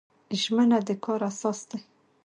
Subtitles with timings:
[0.41, 1.79] ژمنه د کار اساس دی